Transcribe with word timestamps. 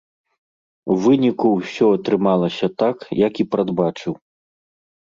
У 0.93 0.95
выніку 1.03 1.51
ўсё 1.59 1.85
атрымалася 1.99 2.71
так, 2.81 2.97
як 3.27 3.33
і 3.47 3.51
прадбачыў. 3.55 4.13